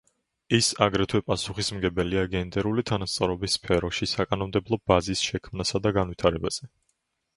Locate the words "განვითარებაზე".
5.99-6.71